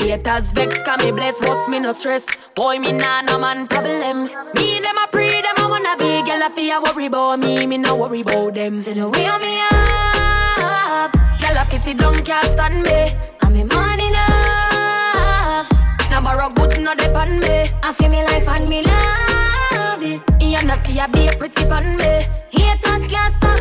Haters 0.00 0.50
vex, 0.52 0.78
can 0.84 0.98
me 1.04 1.10
bless, 1.10 1.40
boss 1.40 1.68
me 1.68 1.80
no 1.80 1.92
stress. 1.92 2.24
Boy, 2.54 2.78
me 2.78 2.92
nah 2.92 3.20
no 3.22 3.38
man 3.38 3.66
problem. 3.66 4.30
Me 4.54 4.80
them 4.80 4.96
a 4.96 5.08
pre, 5.10 5.28
them 5.28 5.58
a 5.58 5.68
wanna 5.68 5.96
be. 5.96 6.22
Girl, 6.22 6.42
I 6.42 6.50
feel 6.54 6.80
worry 6.82 7.06
about 7.06 7.38
me, 7.40 7.66
me 7.66 7.78
no 7.78 7.96
worry 7.96 8.20
about 8.20 8.54
them. 8.54 8.80
So 8.80 8.92
no 9.00 9.10
way 9.10 9.26
me 9.38 9.58
up. 9.70 11.12
Girl, 11.40 11.58
I 11.58 11.66
feel 11.68 11.80
sit 11.80 11.98
down, 11.98 12.14
can't 12.24 12.46
stand 12.46 12.82
me. 12.84 13.12
I'm 13.42 13.56
in 13.56 13.66
money 13.68 14.06
enough. 14.08 15.68
Now 16.10 16.20
borrow 16.22 16.48
goods, 16.50 16.78
no 16.78 16.94
depend 16.94 17.40
me. 17.40 17.70
I 17.82 17.92
feel 17.92 18.10
me 18.10 18.22
life 18.24 18.48
and 18.48 18.68
me 18.68 18.82
love 18.82 20.02
it. 20.02 20.20
You 20.40 20.62
know 20.66 20.76
see 20.84 20.98
I 21.00 21.06
be 21.08 21.26
a 21.28 21.32
pretty 21.32 21.64
pan 21.64 21.96
me. 21.96 22.26
Haters 22.50 23.06
can't 23.10 23.32
stop 23.34 23.57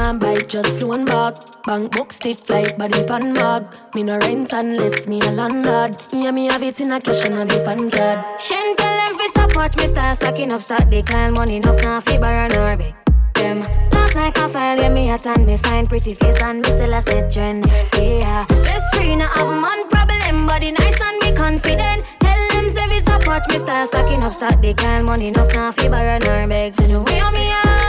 Nah 0.00 0.14
bite, 0.14 0.48
just 0.48 0.82
one 0.82 1.04
back. 1.04 1.34
Bank 1.66 1.92
book 1.92 2.10
stiff 2.10 2.48
like 2.48 2.78
body 2.78 3.04
pan 3.04 3.34
mag. 3.34 3.66
Me 3.94 4.02
no 4.02 4.16
rent 4.16 4.50
unless 4.54 5.06
me 5.06 5.20
a 5.20 5.30
landlord. 5.30 5.94
Yeah, 6.14 6.30
me 6.30 6.46
have 6.46 6.62
it 6.62 6.80
in 6.80 6.90
a 6.90 6.98
cash 6.98 7.26
and 7.26 7.34
a 7.34 7.44
big 7.44 7.62
pan 7.66 7.90
card. 7.90 8.40
Shen 8.40 8.76
tell 8.76 8.96
them 8.96 9.12
fi 9.18 9.26
stop 9.26 9.54
watch 9.54 9.76
me 9.76 9.86
start 9.88 10.16
stacking 10.16 10.54
up, 10.54 10.62
start 10.62 10.88
decline 10.88 11.34
money 11.34 11.58
enough 11.58 11.82
now 11.82 12.00
fi 12.00 12.16
borrow 12.16 12.48
nor 12.48 12.78
beg. 12.78 12.94
Them 13.34 13.60
last 13.92 14.16
night 14.16 14.38
I 14.38 14.48
file 14.48 14.78
when 14.78 14.94
me 14.94 15.10
at 15.10 15.26
and 15.26 15.46
me 15.46 15.58
find 15.58 15.86
pretty 15.86 16.14
face 16.14 16.40
and 16.40 16.62
me 16.62 16.68
still 16.70 16.94
a 16.94 17.02
set 17.02 17.30
trend. 17.30 17.66
Yeah, 17.92 18.46
stress 18.56 18.96
free 18.96 19.16
now 19.16 19.28
have 19.28 19.52
man 19.52 19.80
problem, 19.90 20.46
body 20.46 20.72
nice 20.72 20.98
and 20.98 21.18
me 21.20 21.36
confident. 21.36 22.06
Tell 22.20 22.48
them 22.52 22.70
say 22.70 22.88
fi 22.88 22.98
stop 23.00 23.26
watch 23.26 23.46
me 23.50 23.58
start 23.58 23.88
stacking 23.88 24.24
up, 24.24 24.32
start 24.32 24.62
decline 24.62 25.04
money 25.04 25.28
enough 25.28 25.52
now 25.52 25.72
fi 25.72 25.88
borrow 25.88 26.16
nor 26.24 26.46
beg. 26.48 26.74
So 26.74 26.86
no 26.88 27.02
way 27.04 27.20
me 27.36 27.52
up. 27.52 27.79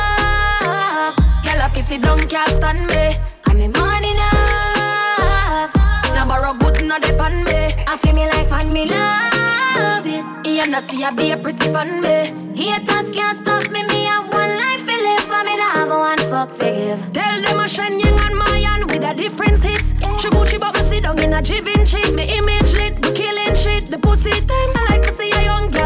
Girl, 1.62 1.70
I 1.76 1.80
sit 1.80 2.02
down, 2.02 2.18
can't 2.28 2.50
stand 2.50 2.88
me. 2.88 3.16
I'm 3.46 3.60
in 3.60 3.72
money 3.74 4.12
enough. 4.12 5.72
Now 6.16 6.26
borrow 6.28 6.54
goods, 6.54 6.82
no 6.82 6.98
depend 6.98 7.44
me. 7.46 7.70
I 7.86 7.98
feel 7.98 8.16
me 8.16 8.26
life 8.26 8.52
and 8.52 8.74
me 8.74 8.90
love 8.90 10.08
it. 10.08 10.26
You 10.48 10.66
know 10.66 10.80
see 10.80 11.04
I 11.04 11.12
be 11.12 11.30
a 11.30 11.38
pretty 11.38 11.72
pan 11.72 12.02
me. 12.02 12.34
Haters 12.58 13.12
can't 13.12 13.38
stop 13.38 13.70
me. 13.70 13.84
Me 13.84 14.06
have 14.06 14.28
one 14.28 14.58
life 14.58 14.84
to 14.88 14.96
live, 15.06 15.30
and 15.30 15.48
me 15.48 15.56
not 15.58 15.72
have 15.76 15.90
one 15.90 16.18
fuck 16.32 16.50
forgive. 16.50 17.00
Tell 17.14 17.42
them 17.42 17.60
I 17.60 17.68
shine 17.68 18.00
young 18.00 18.20
and 18.20 18.38
Mayan 18.40 18.88
with 18.88 19.04
a 19.04 19.14
different 19.14 19.64
hits. 19.64 19.94
She 20.20 20.30
Gucci 20.30 20.60
but 20.60 20.74
me 20.74 20.90
sit 20.90 21.04
down 21.04 21.20
in 21.20 21.34
a 21.34 21.46
shit. 21.46 21.64
Me 22.16 22.24
image 22.38 22.74
lit, 22.74 22.96
we 23.06 23.12
killing 23.14 23.54
shit. 23.54 23.86
The 23.86 24.00
pussy 24.02 24.32
time 24.32 24.72
I 24.78 24.86
like 24.90 25.04
to 25.04 25.14
see 25.14 25.32
a 25.32 25.44
young 25.44 25.70
girl 25.70 25.81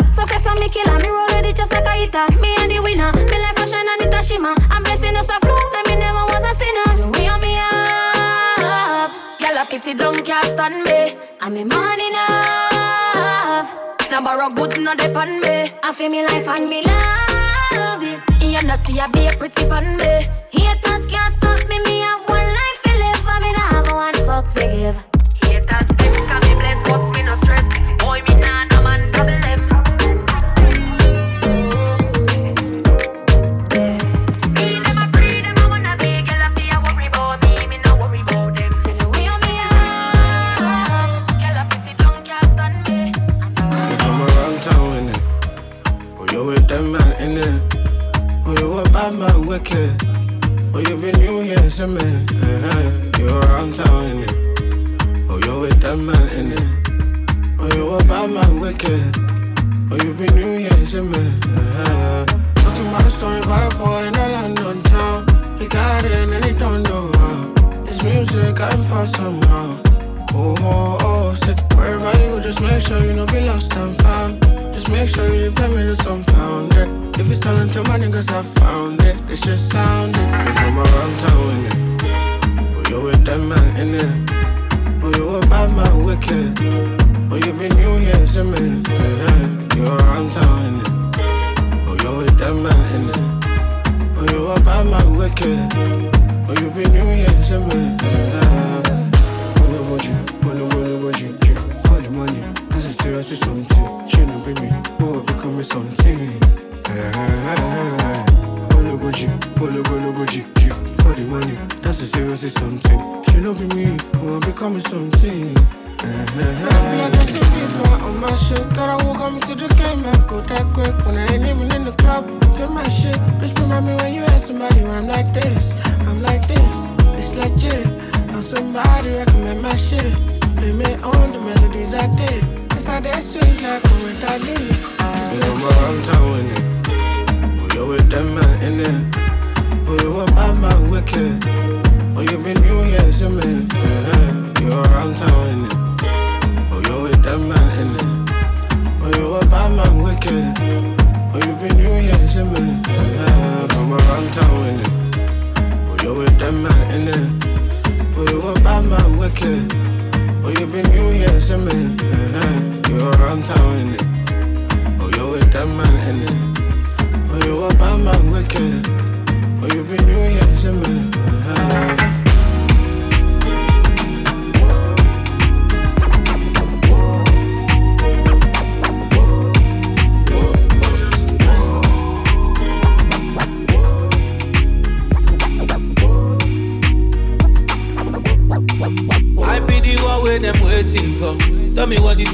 me 0.00 0.06
bitter. 0.06 0.12
Success 0.12 0.46
and 0.46 0.58
me 0.60 0.68
killer, 0.68 0.98
me 0.98 1.08
roll 1.08 1.26
with 1.26 1.46
it 1.46 1.56
just 1.56 1.72
like 1.72 1.84
a 1.84 1.92
hitter. 1.92 2.26
Me 2.40 2.54
and 2.58 2.70
the 2.70 2.80
winner, 2.80 3.12
me 3.12 3.38
life 3.40 3.58
a 3.58 3.66
shine 3.66 3.88
and 3.88 4.02
it 4.02 4.12
a 4.12 4.16
Hiroshima. 4.16 4.54
I'm 4.70 4.82
blessing 4.82 5.16
us 5.16 5.28
a 5.28 5.38
flow, 5.40 5.56
let 5.72 5.86
me 5.86 5.96
never 5.96 6.24
was 6.26 6.44
a 6.44 6.54
sinner. 6.54 7.10
We 7.12 7.28
on 7.28 7.40
me 7.40 7.56
up. 7.58 9.10
Girl, 9.40 9.58
a 9.58 9.66
pissy 9.66 9.96
don't 9.96 10.24
can't 10.24 10.44
stand 10.44 10.84
me. 10.84 11.16
I'm 11.40 11.56
in 11.56 11.68
money 11.68 12.08
enough. 12.08 13.70
Now 14.10 14.22
borrow 14.22 14.48
goods, 14.50 14.78
not 14.78 14.98
depend 14.98 15.40
me. 15.40 15.70
I 15.82 15.92
feel 15.92 16.10
me 16.10 16.24
life 16.24 16.48
and 16.48 16.68
me 16.68 16.82
love 16.84 18.02
it. 18.02 18.20
You 18.42 18.62
know 18.62 18.76
see 18.76 18.98
I 19.00 19.06
be 19.08 19.26
a 19.26 19.32
pretty 19.32 19.66
pan 19.68 19.96
me. 19.96 20.26
Haters 20.50 21.06
can't 21.10 21.34
stop 21.34 21.68
me. 21.68 21.78
Me 21.84 22.00
have 22.00 22.26
one 22.28 22.46
life 22.46 22.82
to 22.84 22.90
live. 22.96 23.22
I 23.26 23.40
mean 23.40 23.54
I 23.56 23.66
have 23.74 23.90
one 23.92 24.14
fuck 24.26 24.46
forgive. 24.48 24.96
Haters 24.96 25.05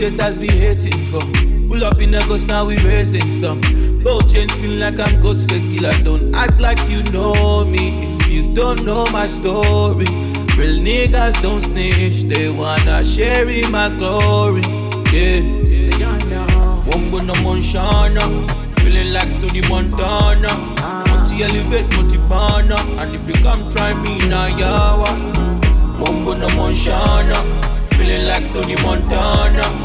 haters 0.02 0.34
be 0.34 0.48
hating 0.48 1.06
for. 1.06 1.20
Pull 1.68 1.84
up 1.84 2.00
in 2.00 2.10
the 2.10 2.18
ghost, 2.26 2.48
now 2.48 2.64
we 2.64 2.76
raising 2.78 3.30
stuff. 3.30 3.58
Gold 4.02 4.28
chains 4.28 4.52
feel 4.54 4.80
like 4.80 4.98
I'm 4.98 5.20
ghost 5.20 5.48
fake 5.48 5.70
killer. 5.70 5.92
Don't 6.02 6.34
act 6.34 6.58
like 6.58 6.80
you 6.88 7.04
know 7.04 7.64
me 7.64 8.04
if 8.06 8.26
you 8.26 8.52
don't 8.52 8.84
know 8.84 9.06
my 9.06 9.28
story. 9.28 10.06
Real 10.58 10.78
niggas 10.86 11.40
don't 11.40 11.60
snitch, 11.60 12.24
they 12.24 12.50
wanna 12.50 13.04
share 13.04 13.48
in 13.48 13.70
my 13.70 13.88
glory. 13.90 14.62
Yeah. 15.12 15.40
Wongo 16.88 17.24
no 17.24 17.34
Monshana, 17.34 18.24
feeling 18.80 19.12
like 19.12 19.40
Tony 19.40 19.62
Montana. 19.68 20.52
Multi 21.08 21.44
elevate, 21.44 21.88
multi 21.96 22.18
banner, 22.28 22.74
and 23.00 23.14
if 23.14 23.28
you 23.28 23.34
come 23.34 23.68
try 23.70 23.94
me 23.94 24.18
now, 24.28 24.48
yawa. 24.48 25.10
Wongo 25.98 26.38
no 26.38 26.48
Monshana, 26.48 27.38
feeling 27.94 28.26
like 28.26 28.52
Tony 28.52 28.74
Montana. 28.82 29.81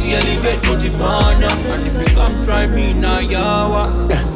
Multi 0.00 0.14
elevate, 0.14 0.98
banner, 0.98 1.72
and 1.72 1.86
if 1.86 1.98
you 1.98 2.14
come 2.14 2.40
try 2.40 2.66
me 2.66 2.94
now, 2.94 3.20
yawa. 3.20 3.84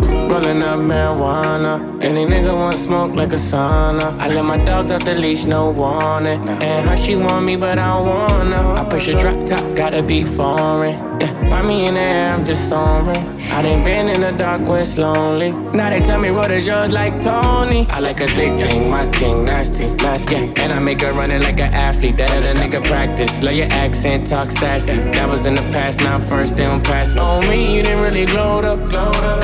Rolling 0.31 0.63
up 0.63 0.79
marijuana. 0.79 2.05
Any 2.05 2.27
nigga 2.27 2.55
want 2.55 2.79
smoke 2.79 3.15
like 3.15 3.33
a 3.33 3.37
sauna. 3.37 4.19
I 4.21 4.29
let 4.29 4.45
my 4.45 4.63
dogs 4.63 4.91
out 4.91 5.07
the 5.07 5.15
leash, 5.15 5.47
no 5.47 5.71
warning. 5.71 6.47
And 6.47 6.87
how 6.87 6.95
she 6.95 7.17
want 7.17 7.47
me, 7.47 7.57
but 7.57 7.79
I 7.79 7.95
don't 7.95 8.07
wanna. 8.07 8.75
I 8.75 8.85
push 8.85 9.09
a 9.09 9.19
drop 9.19 9.47
top, 9.47 9.75
gotta 9.75 10.03
be 10.03 10.27
foreign. 10.27 11.14
Yeah, 11.25 11.49
find 11.49 11.67
me 11.69 11.87
in 11.87 11.95
the 11.95 12.01
air, 12.01 12.35
I'm 12.35 12.45
just 12.45 12.69
soaring. 12.69 13.25
I 13.57 13.63
done 13.63 13.83
been 13.83 14.11
in 14.11 14.21
the 14.21 14.33
dark 14.33 14.69
where 14.69 14.83
it's 14.83 14.99
lonely. 14.99 15.53
Now 15.53 15.89
they 15.89 16.01
tell 16.01 16.21
me 16.21 16.31
what 16.31 16.51
is 16.51 16.67
yours 16.67 16.93
like 16.93 17.19
Tony. 17.23 17.87
I 17.89 18.01
like 18.01 18.21
a 18.21 18.27
thick 18.27 18.53
thing, 18.63 18.91
my 18.91 19.09
king, 19.09 19.47
nasty, 19.47 19.87
nasty. 19.87 20.37
And 20.61 20.71
I 20.71 20.79
make 20.81 21.01
her 21.01 21.15
run 21.15 21.31
it 21.31 21.41
like 21.41 21.61
an 21.61 21.73
athlete. 21.73 22.19
That 22.19 22.31
other 22.31 22.53
nigga 22.53 22.85
practice. 22.85 23.43
Love 23.43 23.55
your 23.55 23.69
accent, 23.73 24.27
talk 24.27 24.51
sassy. 24.51 24.97
That 25.17 25.27
was 25.27 25.47
in 25.47 25.55
the 25.55 25.63
past, 25.73 26.01
now 26.01 26.19
first, 26.19 26.59
they 26.59 26.65
don't 26.65 26.85
pass. 26.85 27.17
On 27.17 27.49
me, 27.49 27.75
you 27.75 27.83
didn't 27.83 28.03
really 28.03 28.27
glow 28.27 28.61
up. 28.61 28.81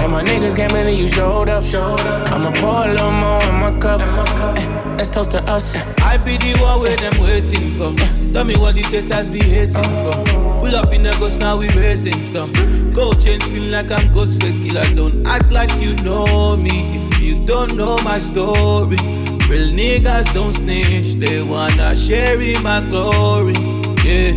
And 0.00 0.12
my 0.12 0.22
niggas 0.22 0.54
can't 0.56 0.72
believe 0.74 0.98
you 0.98 1.08
showed 1.08 1.48
up. 1.48 1.64
I'ma 2.30 2.52
pour 2.60 2.88
a 2.88 2.92
little 2.92 3.10
more 3.10 3.42
in 3.44 3.54
my 3.54 3.72
cup. 3.78 4.02
In 4.02 4.12
my 4.12 4.54
Eh, 4.60 4.96
Let's 4.96 5.08
toast 5.08 5.30
to 5.30 5.42
us. 5.44 5.74
Be 6.18 6.36
the 6.36 6.58
one 6.60 6.80
where 6.80 6.96
them 6.96 7.18
waiting 7.20 7.72
for. 7.72 7.94
Tell 8.32 8.44
me 8.44 8.56
what 8.56 8.74
the 8.74 8.82
haters 8.82 9.26
be 9.26 9.40
hating 9.40 9.74
for. 10.02 10.24
Pull 10.60 10.76
up 10.76 10.92
in 10.92 11.02
the 11.02 11.10
ghost, 11.18 11.38
now 11.38 11.56
we 11.56 11.68
raising 11.70 12.22
stuff. 12.22 12.52
Gold 12.92 13.20
chains 13.20 13.44
feel 13.44 13.70
like 13.70 13.90
I'm 13.90 14.12
ghost 14.12 14.40
fake 14.40 14.62
killer. 14.62 14.84
Don't 14.94 15.26
act 15.26 15.50
like 15.50 15.72
you 15.80 15.94
know 15.96 16.56
me 16.56 16.98
if 16.98 17.20
you 17.20 17.44
don't 17.46 17.76
know 17.76 17.98
my 17.98 18.18
story. 18.18 18.96
Real 19.48 19.68
niggas 19.72 20.32
don't 20.32 20.52
snitch, 20.52 21.14
they 21.14 21.42
wanna 21.42 21.96
share 21.96 22.40
in 22.40 22.62
my 22.62 22.80
glory. 22.88 23.54
Yeah. 24.04 24.32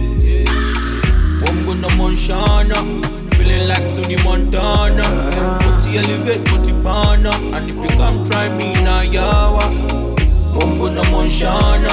Wongo 1.43 1.80
no 1.80 1.88
Monshana, 1.89 3.36
feeling 3.36 3.67
like 3.67 3.84
Tony 3.95 4.15
Montana. 4.24 5.59
Multi 5.61 5.97
elevate, 5.97 6.49
multi 6.49 6.71
banner, 6.71 7.30
and 7.30 7.69
if 7.69 7.76
you 7.76 7.89
come 7.89 8.24
try 8.24 8.49
me 8.49 8.74
now, 8.74 9.03
yawa. 9.03 10.12
Wongo 10.53 10.93
no 10.93 11.01
Monshana, 11.03 11.91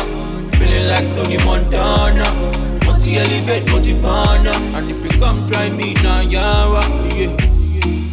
feeling 0.56 0.86
like 0.86 1.14
Tony 1.14 1.38
Montana. 1.38 2.26
Multi 2.84 3.16
elevate, 3.16 3.66
multi 3.70 3.94
and 3.94 4.90
if 4.90 5.02
you 5.02 5.10
come 5.18 5.46
try 5.46 5.70
me 5.70 5.94
now, 5.94 6.22
yawa. 6.22 6.82
Yeah. 7.16 8.09